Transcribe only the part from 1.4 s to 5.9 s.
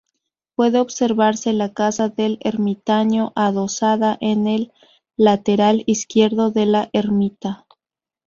la casa del ermitaño adosada en el lateral